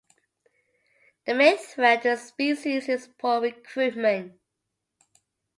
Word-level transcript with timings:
The 1.27 1.35
main 1.35 1.57
threat 1.59 2.01
to 2.01 2.09
the 2.09 2.17
species 2.17 2.89
is 2.89 3.07
poor 3.19 3.39
recruitment. 3.39 4.33